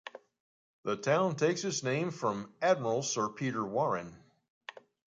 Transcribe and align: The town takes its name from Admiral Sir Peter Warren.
The 0.83 0.95
town 0.95 1.35
takes 1.35 1.63
its 1.63 1.83
name 1.83 2.09
from 2.09 2.51
Admiral 2.59 3.03
Sir 3.03 3.29
Peter 3.29 3.63
Warren. 3.63 4.17